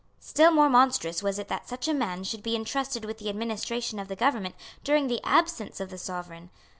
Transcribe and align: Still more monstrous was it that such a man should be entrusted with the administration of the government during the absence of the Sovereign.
Still 0.19 0.49
more 0.49 0.67
monstrous 0.67 1.21
was 1.21 1.37
it 1.37 1.47
that 1.49 1.69
such 1.69 1.87
a 1.87 1.93
man 1.93 2.23
should 2.23 2.41
be 2.41 2.55
entrusted 2.55 3.05
with 3.05 3.19
the 3.19 3.29
administration 3.29 3.99
of 3.99 4.07
the 4.07 4.15
government 4.15 4.55
during 4.83 5.05
the 5.05 5.21
absence 5.23 5.79
of 5.79 5.91
the 5.91 5.97
Sovereign. 5.99 6.49